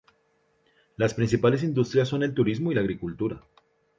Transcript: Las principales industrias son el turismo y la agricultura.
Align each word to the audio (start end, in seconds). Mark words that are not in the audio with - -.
Las 0.97 1.13
principales 1.13 1.61
industrias 1.61 2.07
son 2.09 2.23
el 2.23 2.33
turismo 2.33 2.71
y 2.71 2.73
la 2.73 2.81
agricultura. 2.81 3.43